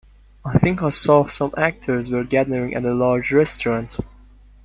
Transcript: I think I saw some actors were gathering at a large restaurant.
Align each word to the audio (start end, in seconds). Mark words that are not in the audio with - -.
I 0.43 0.57
think 0.57 0.81
I 0.81 0.89
saw 0.89 1.27
some 1.27 1.53
actors 1.55 2.09
were 2.09 2.23
gathering 2.23 2.73
at 2.73 2.83
a 2.85 2.91
large 2.95 3.31
restaurant. 3.31 3.97